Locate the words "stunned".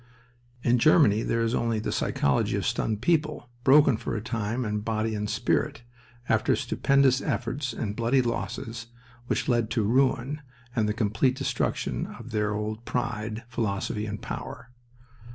2.65-3.03